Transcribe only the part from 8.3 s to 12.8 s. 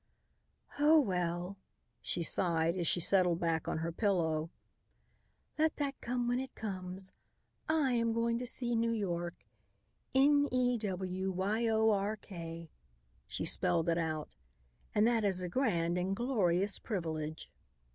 to see New York N e w Y o r k"